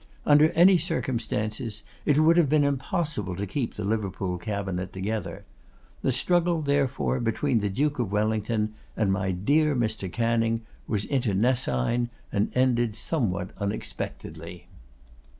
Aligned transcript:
Under 0.25 0.49
any 0.53 0.79
circumstances 0.79 1.83
it 2.07 2.17
would 2.23 2.35
have 2.35 2.49
been 2.49 2.63
impossible 2.63 3.35
to 3.35 3.45
keep 3.45 3.75
the 3.75 3.83
Liverpool 3.83 4.39
Cabinet 4.39 4.91
together. 4.91 5.45
The 6.01 6.11
struggle, 6.11 6.63
therefore, 6.63 7.19
between 7.19 7.59
the 7.59 7.69
Duke 7.69 7.99
of 7.99 8.11
Wellington 8.11 8.73
and 8.97 9.11
'my 9.13 9.29
dear 9.33 9.75
Mr. 9.75 10.11
Canning' 10.11 10.63
was 10.87 11.05
internecine, 11.05 12.09
and 12.31 12.51
ended 12.55 12.95
somewhat 12.95 13.51
unexpectedly. 13.59 14.65